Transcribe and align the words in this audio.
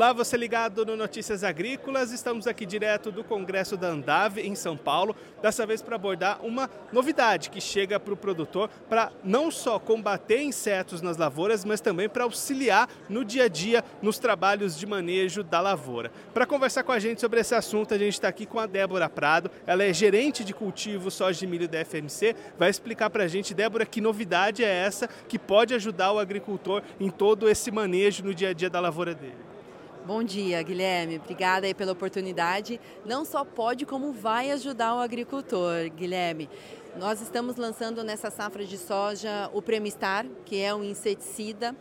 Olá, 0.00 0.14
você 0.14 0.34
ligado 0.34 0.86
no 0.86 0.96
Notícias 0.96 1.44
Agrícolas. 1.44 2.10
Estamos 2.10 2.46
aqui 2.46 2.64
direto 2.64 3.12
do 3.12 3.22
Congresso 3.22 3.76
da 3.76 3.88
Andave, 3.88 4.40
em 4.40 4.54
São 4.54 4.74
Paulo, 4.74 5.14
dessa 5.42 5.66
vez 5.66 5.82
para 5.82 5.96
abordar 5.96 6.42
uma 6.42 6.70
novidade 6.90 7.50
que 7.50 7.60
chega 7.60 8.00
para 8.00 8.14
o 8.14 8.16
produtor 8.16 8.70
para 8.88 9.12
não 9.22 9.50
só 9.50 9.78
combater 9.78 10.40
insetos 10.40 11.02
nas 11.02 11.18
lavouras, 11.18 11.66
mas 11.66 11.82
também 11.82 12.08
para 12.08 12.24
auxiliar 12.24 12.88
no 13.10 13.22
dia 13.22 13.44
a 13.44 13.48
dia 13.48 13.84
nos 14.00 14.18
trabalhos 14.18 14.74
de 14.74 14.86
manejo 14.86 15.44
da 15.44 15.60
lavoura. 15.60 16.10
Para 16.32 16.46
conversar 16.46 16.82
com 16.82 16.92
a 16.92 16.98
gente 16.98 17.20
sobre 17.20 17.38
esse 17.38 17.54
assunto, 17.54 17.92
a 17.92 17.98
gente 17.98 18.14
está 18.14 18.28
aqui 18.28 18.46
com 18.46 18.58
a 18.58 18.64
Débora 18.64 19.06
Prado. 19.06 19.50
Ela 19.66 19.84
é 19.84 19.92
gerente 19.92 20.42
de 20.42 20.54
cultivo 20.54 21.10
soja 21.10 21.38
de 21.40 21.46
milho 21.46 21.68
da 21.68 21.84
FMC. 21.84 22.34
Vai 22.58 22.70
explicar 22.70 23.10
para 23.10 23.24
a 23.24 23.28
gente, 23.28 23.52
Débora, 23.52 23.84
que 23.84 24.00
novidade 24.00 24.64
é 24.64 24.74
essa 24.74 25.06
que 25.28 25.38
pode 25.38 25.74
ajudar 25.74 26.10
o 26.10 26.18
agricultor 26.18 26.82
em 26.98 27.10
todo 27.10 27.46
esse 27.50 27.70
manejo 27.70 28.24
no 28.24 28.32
dia 28.32 28.48
a 28.48 28.54
dia 28.54 28.70
da 28.70 28.80
lavoura 28.80 29.14
dele. 29.14 29.49
Bom 30.12 30.24
dia, 30.24 30.60
Guilherme. 30.60 31.18
Obrigada 31.18 31.68
aí 31.68 31.72
pela 31.72 31.92
oportunidade. 31.92 32.80
Não 33.06 33.24
só 33.24 33.44
pode, 33.44 33.86
como 33.86 34.12
vai 34.12 34.50
ajudar 34.50 34.96
o 34.96 34.98
agricultor, 34.98 35.88
Guilherme. 35.88 36.50
Nós 36.98 37.20
estamos 37.20 37.54
lançando 37.54 38.02
nessa 38.02 38.28
safra 38.28 38.64
de 38.64 38.76
soja 38.76 39.48
o 39.54 39.62
Premistar, 39.62 40.26
que 40.44 40.60
é 40.60 40.74
um 40.74 40.82
inseticida 40.82 41.76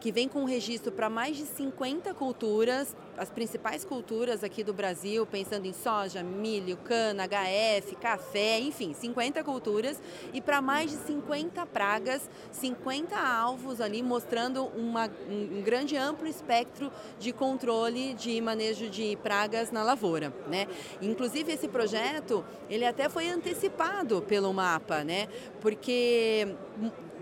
que 0.00 0.10
vem 0.10 0.26
com 0.26 0.44
registro 0.44 0.90
para 0.90 1.10
mais 1.10 1.36
de 1.36 1.44
50 1.44 2.14
culturas, 2.14 2.96
as 3.18 3.28
principais 3.28 3.84
culturas 3.84 4.42
aqui 4.42 4.64
do 4.64 4.72
Brasil, 4.72 5.26
pensando 5.26 5.66
em 5.66 5.74
soja, 5.74 6.22
milho, 6.22 6.76
cana, 6.78 7.24
HF, 7.28 7.94
café, 7.96 8.58
enfim, 8.58 8.94
50 8.94 9.44
culturas 9.44 10.00
e 10.32 10.40
para 10.40 10.62
mais 10.62 10.90
de 10.90 10.96
50 10.96 11.66
pragas, 11.66 12.28
50 12.50 13.14
alvos 13.16 13.80
ali, 13.80 14.02
mostrando 14.02 14.64
uma, 14.64 15.10
um 15.28 15.60
grande 15.62 15.96
amplo 15.96 16.26
espectro 16.26 16.90
de 17.18 17.32
controle 17.32 18.14
de 18.14 18.40
manejo 18.40 18.88
de 18.88 19.16
pragas 19.22 19.70
na 19.70 19.82
lavoura, 19.82 20.32
né? 20.48 20.66
Inclusive 21.02 21.52
esse 21.52 21.68
projeto, 21.68 22.42
ele 22.70 22.86
até 22.86 23.08
foi 23.08 23.28
antecipado 23.28 24.22
pelo 24.22 24.52
mapa, 24.54 25.04
né? 25.04 25.28
Porque 25.60 26.48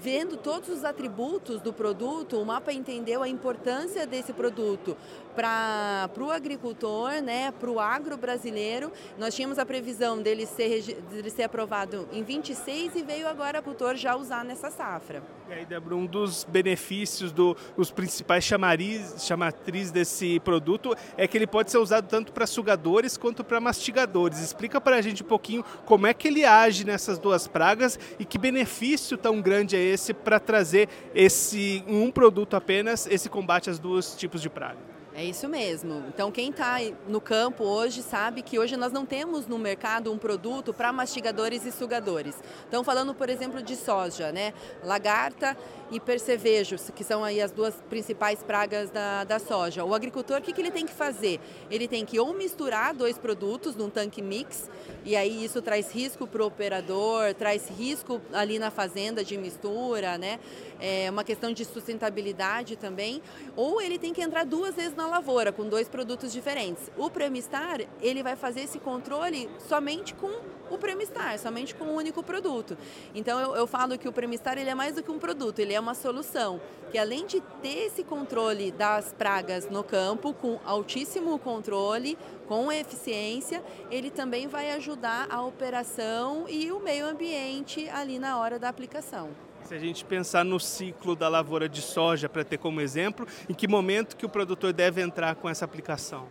vendo 0.00 0.36
todos 0.36 0.68
os 0.68 0.84
atributos 0.84 1.60
do 1.60 1.72
produto, 1.72 2.40
o 2.40 2.44
mapa 2.44 2.72
entendeu 2.72 3.22
a 3.22 3.28
importância 3.28 4.06
desse 4.06 4.32
produto 4.32 4.96
para 5.34 6.10
o 6.18 6.30
agricultor, 6.30 7.22
né, 7.22 7.52
para 7.52 7.70
o 7.70 7.80
agro 7.80 8.16
brasileiro. 8.16 8.92
Nós 9.18 9.34
tínhamos 9.34 9.58
a 9.58 9.66
previsão 9.66 10.20
dele 10.20 10.46
ser, 10.46 10.82
dele 11.10 11.30
ser 11.30 11.44
aprovado 11.44 12.08
em 12.12 12.22
26 12.22 12.96
e 12.96 13.02
veio 13.02 13.28
agora 13.28 13.58
a 13.58 13.62
agricultor 13.70 13.96
já 13.96 14.16
usar 14.16 14.44
nessa 14.44 14.70
safra. 14.70 15.22
E 15.48 15.52
aí, 15.52 15.66
Débora, 15.66 15.96
um 15.96 16.06
dos 16.06 16.44
benefícios, 16.44 17.32
do, 17.32 17.56
os 17.76 17.90
principais 17.90 18.44
chamariz, 18.44 19.24
chamatriz 19.24 19.90
desse 19.90 20.38
produto 20.40 20.94
é 21.16 21.26
que 21.26 21.36
ele 21.36 21.46
pode 21.46 21.70
ser 21.70 21.78
usado 21.78 22.06
tanto 22.08 22.32
para 22.32 22.46
sugadores 22.46 23.16
quanto 23.16 23.42
para 23.42 23.60
mastigadores. 23.60 24.40
Explica 24.40 24.80
para 24.80 24.96
a 24.96 25.02
gente 25.02 25.22
um 25.22 25.26
pouquinho 25.26 25.64
como 25.84 26.06
é 26.06 26.14
que 26.14 26.28
ele 26.28 26.44
age 26.44 26.84
nessas 26.84 27.18
duas 27.18 27.48
pragas 27.48 27.98
e 28.18 28.24
que 28.24 28.38
benefício 28.38 29.16
tão 29.16 29.40
grande 29.40 29.76
é 29.76 29.82
esse 29.90 30.14
para 30.14 30.40
trazer 30.40 30.88
esse 31.14 31.84
um 31.86 32.10
produto 32.10 32.56
apenas 32.56 33.06
esse 33.06 33.28
combate 33.28 33.68
às 33.68 33.78
duas 33.78 34.14
tipos 34.14 34.40
de 34.40 34.48
praga. 34.48 34.78
É 35.20 35.24
isso 35.24 35.46
mesmo. 35.50 36.02
Então, 36.08 36.32
quem 36.32 36.48
está 36.48 36.78
no 37.06 37.20
campo 37.20 37.62
hoje 37.62 38.02
sabe 38.02 38.40
que 38.40 38.58
hoje 38.58 38.74
nós 38.74 38.90
não 38.90 39.04
temos 39.04 39.46
no 39.46 39.58
mercado 39.58 40.10
um 40.10 40.16
produto 40.16 40.72
para 40.72 40.90
mastigadores 40.94 41.66
e 41.66 41.70
sugadores. 41.70 42.34
Então, 42.66 42.82
falando, 42.82 43.14
por 43.14 43.28
exemplo, 43.28 43.62
de 43.62 43.76
soja, 43.76 44.32
né? 44.32 44.54
Lagarta 44.82 45.54
e 45.90 46.00
percevejo, 46.00 46.76
que 46.94 47.04
são 47.04 47.22
aí 47.22 47.38
as 47.38 47.50
duas 47.50 47.74
principais 47.90 48.42
pragas 48.42 48.90
da, 48.90 49.24
da 49.24 49.38
soja. 49.38 49.84
O 49.84 49.94
agricultor, 49.94 50.38
o 50.38 50.42
que, 50.42 50.54
que 50.54 50.60
ele 50.62 50.70
tem 50.70 50.86
que 50.86 50.92
fazer? 50.92 51.38
Ele 51.70 51.86
tem 51.86 52.06
que 52.06 52.18
ou 52.18 52.32
misturar 52.32 52.94
dois 52.94 53.18
produtos 53.18 53.76
num 53.76 53.90
tanque 53.90 54.22
mix, 54.22 54.70
e 55.04 55.16
aí 55.16 55.44
isso 55.44 55.60
traz 55.60 55.92
risco 55.92 56.26
para 56.26 56.42
o 56.42 56.46
operador, 56.46 57.34
traz 57.34 57.68
risco 57.68 58.22
ali 58.32 58.58
na 58.58 58.70
fazenda 58.70 59.22
de 59.24 59.36
mistura, 59.36 60.16
né? 60.16 60.38
É 60.80 61.10
uma 61.10 61.24
questão 61.24 61.52
de 61.52 61.64
sustentabilidade 61.64 62.76
também. 62.76 63.20
Ou 63.54 63.82
ele 63.82 63.98
tem 63.98 64.14
que 64.14 64.22
entrar 64.22 64.44
duas 64.44 64.76
vezes 64.76 64.94
na 64.94 65.09
lavoura 65.10 65.52
com 65.52 65.68
dois 65.68 65.88
produtos 65.88 66.32
diferentes. 66.32 66.90
O 66.96 67.10
Premistar, 67.10 67.80
ele 68.00 68.22
vai 68.22 68.36
fazer 68.36 68.60
esse 68.60 68.78
controle 68.78 69.50
somente 69.58 70.14
com 70.14 70.30
o 70.70 70.78
Premistar, 70.78 71.38
somente 71.38 71.74
com 71.74 71.84
um 71.84 71.94
único 71.94 72.22
produto. 72.22 72.78
Então 73.14 73.38
eu, 73.40 73.56
eu 73.56 73.66
falo 73.66 73.98
que 73.98 74.08
o 74.08 74.12
Premistar 74.12 74.56
ele 74.56 74.70
é 74.70 74.74
mais 74.74 74.94
do 74.94 75.02
que 75.02 75.10
um 75.10 75.18
produto, 75.18 75.58
ele 75.58 75.74
é 75.74 75.80
uma 75.80 75.94
solução 75.94 76.60
que 76.90 76.98
além 76.98 77.24
de 77.24 77.40
ter 77.62 77.86
esse 77.86 78.02
controle 78.02 78.72
das 78.72 79.12
pragas 79.12 79.70
no 79.70 79.84
campo 79.84 80.34
com 80.34 80.58
altíssimo 80.64 81.38
controle, 81.38 82.18
com 82.48 82.70
eficiência, 82.70 83.62
ele 83.90 84.10
também 84.10 84.48
vai 84.48 84.72
ajudar 84.72 85.28
a 85.30 85.40
operação 85.42 86.46
e 86.48 86.72
o 86.72 86.80
meio 86.80 87.06
ambiente 87.06 87.88
ali 87.90 88.18
na 88.18 88.38
hora 88.38 88.58
da 88.58 88.68
aplicação. 88.68 89.49
Se 89.70 89.76
a 89.76 89.78
gente 89.78 90.04
pensar 90.04 90.44
no 90.44 90.58
ciclo 90.58 91.14
da 91.14 91.28
lavoura 91.28 91.68
de 91.68 91.80
soja, 91.80 92.28
para 92.28 92.42
ter 92.42 92.58
como 92.58 92.80
exemplo, 92.80 93.24
em 93.48 93.54
que 93.54 93.68
momento 93.68 94.16
que 94.16 94.26
o 94.26 94.28
produtor 94.28 94.72
deve 94.72 95.00
entrar 95.00 95.36
com 95.36 95.48
essa 95.48 95.64
aplicação? 95.64 96.26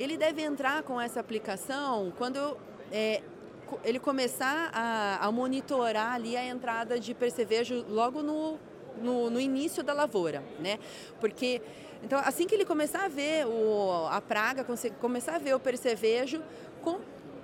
Ele 0.00 0.16
deve 0.16 0.40
entrar 0.40 0.82
com 0.82 0.98
essa 0.98 1.20
aplicação 1.20 2.10
quando 2.16 2.56
é, 2.90 3.20
ele 3.84 3.98
começar 3.98 4.70
a, 4.72 5.18
a, 5.20 5.30
monitorar 5.30 6.14
ali 6.14 6.34
a 6.34 6.46
entrada 6.46 6.98
de 6.98 7.12
percevejo 7.12 7.84
logo 7.90 8.22
no, 8.22 8.58
no, 9.02 9.28
no, 9.28 9.38
início 9.38 9.82
da 9.82 9.92
lavoura, 9.92 10.42
né? 10.58 10.78
Porque 11.20 11.60
então 12.02 12.18
assim 12.20 12.46
que 12.46 12.54
ele 12.54 12.64
começar 12.64 13.04
a 13.04 13.08
ver 13.08 13.46
o, 13.46 14.08
a 14.10 14.22
praga, 14.22 14.64
começar 14.98 15.34
a 15.34 15.38
ver 15.38 15.54
o 15.54 15.60
percevejo, 15.60 16.42
com, 16.80 17.00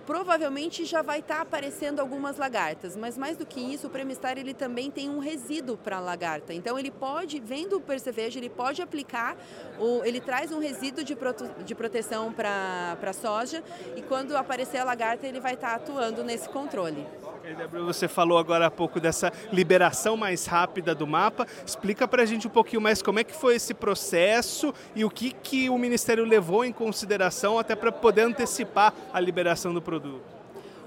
provavelmente 0.09 0.87
já 0.87 1.03
vai 1.03 1.19
estar 1.19 1.37
tá 1.37 1.43
aparecendo 1.43 2.01
algumas 2.01 2.39
lagartas, 2.39 2.97
mas 2.97 3.19
mais 3.19 3.37
do 3.37 3.45
que 3.45 3.61
isso, 3.61 3.89
o 3.89 3.91
premistar 3.91 4.39
ele 4.39 4.55
também 4.55 4.91
tem 4.91 5.11
um 5.11 5.19
resíduo 5.19 5.77
para 5.77 6.01
lagarta. 6.01 6.55
Então 6.55 6.79
ele 6.79 6.91
pode, 6.91 7.39
vendo 7.39 7.77
o 7.77 7.81
percevejo, 7.81 8.39
ele 8.39 8.49
pode 8.49 8.81
aplicar, 8.81 9.37
o, 9.79 10.03
ele 10.07 10.19
traz 10.19 10.51
um 10.51 10.61
resíduo 10.61 11.05
de, 11.05 11.15
de 11.63 11.75
proteção 11.75 12.33
para 12.33 12.97
a 13.03 13.13
soja 13.13 13.63
e 13.97 14.01
quando 14.01 14.35
aparecer 14.35 14.79
a 14.79 14.85
lagarta 14.85 15.27
ele 15.27 15.41
vai 15.41 15.53
estar 15.53 15.69
tá 15.69 15.75
atuando 15.75 16.25
nesse 16.25 16.49
controle. 16.49 17.07
Você 17.85 18.09
falou 18.09 18.39
agora 18.39 18.67
há 18.67 18.71
pouco 18.71 19.01
dessa 19.01 19.33
liberação 19.53 20.17
mais 20.17 20.47
rápida 20.47 20.95
do 20.95 21.07
mapa. 21.07 21.47
Explica 21.65 22.07
para 22.07 22.23
a 22.23 22.27
gente 22.27 22.47
um 22.47 22.51
pouquinho 22.51 22.81
mais 22.81 23.03
como 23.03 23.19
é 23.19 23.25
que 23.25 23.35
foi 23.35 23.57
esse 23.57 23.75
processo 23.75 24.75
e 24.95 25.05
o 25.05 25.11
que, 25.11 25.33
que 25.33 25.71
o 25.71 25.79
Ministério 25.79 26.25
levou 26.25 26.65
em 26.65 26.73
consideração 26.73 27.59
até 27.59 27.75
para 27.75 27.93
poder 27.93 28.23
antecipar 28.23 28.93
a 29.13 29.21
liberação 29.21 29.73
do 29.73 29.83
produto. 29.83 30.38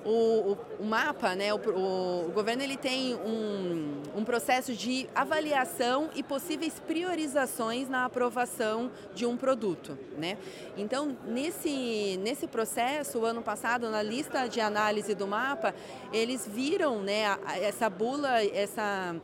O, 0.03 0.09
o, 0.09 0.57
o, 0.79 0.85
mapa, 0.85 1.35
né, 1.35 1.53
o, 1.53 1.57
o, 1.57 2.31
governo 2.31 2.63
ele 2.63 2.75
tem 2.75 3.13
um, 3.15 4.01
um, 4.15 4.25
processo 4.25 4.73
de 4.73 5.07
avaliação 5.13 6.09
e 6.15 6.23
possíveis 6.23 6.79
priorizações 6.79 7.87
na 7.87 8.05
aprovação 8.05 8.89
de 9.13 9.27
um 9.27 9.37
produto. 9.37 9.95
Né? 10.17 10.39
Então, 10.75 11.15
nesse, 11.27 12.17
nesse 12.23 12.47
processo, 12.47 13.19
o 13.19 13.25
ano 13.25 13.43
passado, 13.43 13.89
na 13.91 14.01
lista 14.01 14.47
de 14.47 14.59
análise 14.59 15.13
do 15.13 15.27
mapa, 15.27 15.75
eles 16.11 16.47
viram 16.47 17.01
né, 17.01 17.37
essa 17.61 17.89
bula, 17.89 18.43
essa. 18.43 19.15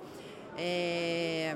É, 0.60 1.56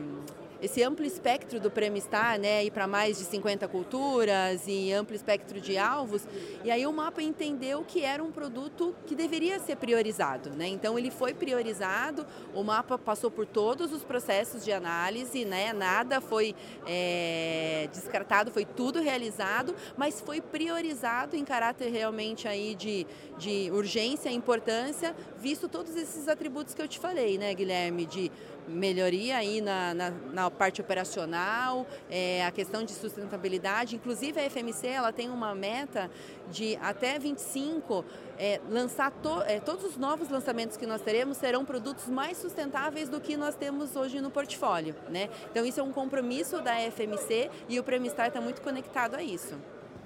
esse 0.62 0.84
amplo 0.84 1.06
espectro 1.06 1.60
do 1.60 1.72
Premistar, 1.72 2.40
né, 2.40 2.64
ir 2.64 2.72
para 2.72 2.88
mais 2.88 3.18
de 3.18 3.26
50 3.26 3.68
culturas 3.68 4.64
e 4.68 4.92
amplo 4.92 5.16
espectro 5.16 5.60
de 5.60 5.78
alvos, 5.78 6.28
e 6.64 6.70
aí 6.70 6.86
o 6.86 6.94
mapa 6.94 7.22
entendeu 7.22 7.84
que 7.84 8.04
era 8.04 8.24
um 8.24 8.32
produto 8.32 8.96
que 9.06 9.16
deveria 9.16 9.60
ser 9.60 9.78
priorizado, 9.78 10.52
né? 10.52 10.68
Então 10.68 10.98
ele 11.00 11.10
foi 11.10 11.34
priorizado, 11.34 12.26
o 12.54 12.64
mapa 12.64 12.98
passou 12.98 13.32
por 13.32 13.46
todos 13.46 13.92
os 13.92 14.04
processos 14.04 14.64
de 14.64 14.72
análise, 14.72 15.44
né? 15.46 15.74
Nada 15.74 16.22
foi 16.22 16.56
é, 16.86 17.90
descartado, 17.92 18.52
foi 18.52 18.66
tudo 18.66 19.02
realizado, 19.02 19.76
mas 19.98 20.22
foi 20.22 20.42
priorizado 20.42 21.36
em 21.36 21.44
caráter 21.44 21.90
realmente 21.92 22.48
aí 22.48 22.76
de, 22.76 23.08
de 23.38 23.72
urgência 23.72 24.30
e 24.30 24.36
importância, 24.36 25.16
visto 25.40 25.68
todos 25.68 25.96
esses 25.96 26.28
atributos 26.28 26.74
que 26.74 26.82
eu 26.82 26.88
te 26.88 27.00
falei, 27.00 27.38
né, 27.38 27.54
Guilherme, 27.54 28.06
de 28.06 28.32
melhoria 28.68 29.38
aí 29.38 29.60
na, 29.62 29.94
na, 29.94 30.10
na 30.12 30.46
parte 30.58 30.82
operacional, 30.82 31.86
é, 32.10 32.46
a 32.46 32.52
questão 32.52 32.84
de 32.84 32.92
sustentabilidade. 32.92 33.96
Inclusive 33.96 34.40
a 34.40 34.50
FMC 34.50 34.88
ela 34.88 35.12
tem 35.12 35.30
uma 35.30 35.54
meta 35.56 36.10
de 36.50 36.78
até 36.82 37.18
25 37.18 38.04
é, 38.38 38.60
lançar 38.70 39.12
to, 39.12 39.42
é, 39.44 39.60
todos 39.60 39.86
os 39.86 39.98
novos 39.98 40.30
lançamentos 40.30 40.78
que 40.78 40.86
nós 40.86 41.02
teremos 41.02 41.38
serão 41.38 41.64
produtos 41.64 42.08
mais 42.08 42.38
sustentáveis 42.38 43.10
do 43.10 43.20
que 43.20 43.38
nós 43.38 43.56
temos 43.56 43.96
hoje 43.96 44.20
no 44.20 44.32
portfólio. 44.32 44.96
Né? 45.10 45.30
Então 45.50 45.66
isso 45.66 45.80
é 45.80 45.84
um 45.84 45.92
compromisso 45.92 46.62
da 46.62 46.76
FMC 46.92 47.50
e 47.70 47.80
o 47.80 47.84
Premistar 47.84 48.28
está 48.28 48.42
muito 48.42 48.62
conectado 48.62 49.16
a 49.16 49.24
isso. 49.24 49.56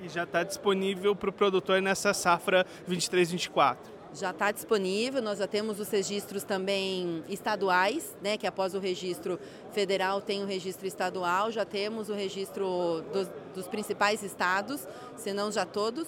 E 0.01 0.09
já 0.09 0.23
está 0.23 0.43
disponível 0.43 1.15
para 1.15 1.29
o 1.29 1.33
produtor 1.33 1.81
nessa 1.81 2.13
safra 2.13 2.65
23-24. 2.89 3.94
Já 4.15 4.31
está 4.31 4.49
disponível, 4.49 5.21
nós 5.21 5.39
já 5.39 5.47
temos 5.47 5.77
os 5.77 5.89
registros 5.89 6.43
também 6.43 7.21
estaduais, 7.27 8.15
né, 8.23 8.37
que 8.37 8.47
após 8.47 8.73
o 8.73 8.79
registro 8.79 9.37
federal 9.73 10.21
tem 10.21 10.41
o 10.41 10.45
registro 10.45 10.87
estadual, 10.87 11.51
já 11.51 11.65
temos 11.65 12.07
o 12.07 12.13
registro 12.13 13.03
dos, 13.11 13.29
dos 13.53 13.67
principais 13.67 14.23
estados, 14.23 14.87
se 15.17 15.33
não 15.33 15.51
já 15.51 15.65
todos. 15.65 16.07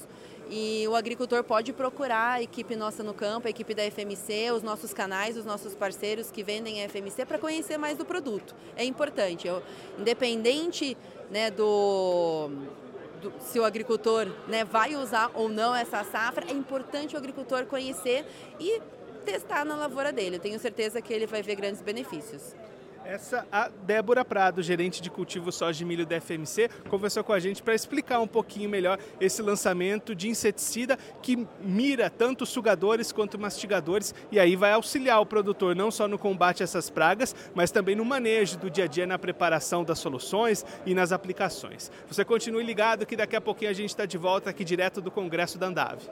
E 0.49 0.87
o 0.87 0.95
agricultor 0.95 1.43
pode 1.43 1.73
procurar 1.73 2.35
a 2.35 2.41
equipe 2.41 2.77
nossa 2.77 3.03
no 3.03 3.13
campo, 3.13 3.47
a 3.47 3.49
equipe 3.49 3.73
da 3.73 3.83
FMC, 3.83 4.51
os 4.55 4.63
nossos 4.63 4.93
canais, 4.93 5.35
os 5.35 5.43
nossos 5.43 5.75
parceiros 5.75 6.31
que 6.31 6.41
vendem 6.41 6.85
a 6.85 6.87
FMC 6.87 7.25
para 7.25 7.37
conhecer 7.37 7.77
mais 7.77 7.97
do 7.97 8.05
produto. 8.05 8.55
É 8.77 8.85
importante, 8.85 9.45
eu, 9.45 9.61
independente 9.99 10.95
né, 11.29 11.51
do, 11.51 12.49
do, 13.21 13.33
se 13.39 13.59
o 13.59 13.65
agricultor 13.65 14.27
né, 14.47 14.63
vai 14.63 14.95
usar 14.95 15.31
ou 15.33 15.49
não 15.49 15.75
essa 15.75 16.03
safra, 16.03 16.45
é 16.49 16.53
importante 16.53 17.15
o 17.15 17.17
agricultor 17.17 17.65
conhecer 17.65 18.25
e 18.59 18.81
testar 19.25 19.65
na 19.65 19.75
lavoura 19.75 20.11
dele. 20.11 20.37
Eu 20.37 20.39
tenho 20.39 20.59
certeza 20.59 21.01
que 21.01 21.13
ele 21.13 21.27
vai 21.27 21.41
ver 21.41 21.55
grandes 21.55 21.81
benefícios. 21.81 22.55
Essa 23.07 23.47
a 23.49 23.69
Débora 23.69 24.25
Prado, 24.25 24.61
gerente 24.61 25.01
de 25.01 25.09
cultivo 25.09 25.49
soja 25.49 25.77
de 25.77 25.85
milho 25.85 26.05
da 26.05 26.19
FMC, 26.19 26.69
conversou 26.89 27.23
com 27.23 27.31
a 27.31 27.39
gente 27.39 27.63
para 27.63 27.73
explicar 27.73 28.19
um 28.19 28.27
pouquinho 28.27 28.69
melhor 28.69 28.99
esse 29.21 29.41
lançamento 29.41 30.13
de 30.13 30.27
inseticida 30.27 30.99
que 31.21 31.47
mira 31.61 32.09
tanto 32.09 32.45
sugadores 32.45 33.13
quanto 33.13 33.39
mastigadores 33.39 34.13
e 34.29 34.37
aí 34.37 34.57
vai 34.57 34.73
auxiliar 34.73 35.21
o 35.21 35.25
produtor 35.25 35.73
não 35.73 35.89
só 35.89 36.05
no 36.05 36.19
combate 36.19 36.61
a 36.61 36.65
essas 36.65 36.89
pragas, 36.89 37.33
mas 37.55 37.71
também 37.71 37.95
no 37.95 38.03
manejo 38.03 38.57
do 38.57 38.69
dia 38.69 38.83
a 38.83 38.87
dia 38.87 39.07
na 39.07 39.17
preparação 39.17 39.85
das 39.85 39.99
soluções 39.99 40.65
e 40.85 40.93
nas 40.93 41.13
aplicações. 41.13 41.89
Você 42.09 42.25
continue 42.25 42.65
ligado 42.65 43.05
que 43.05 43.15
daqui 43.15 43.37
a 43.37 43.41
pouquinho 43.41 43.71
a 43.71 43.73
gente 43.73 43.89
está 43.89 44.05
de 44.05 44.17
volta 44.17 44.49
aqui 44.49 44.65
direto 44.65 44.99
do 44.99 45.09
Congresso 45.09 45.57
da 45.57 45.67
Andave. 45.67 46.09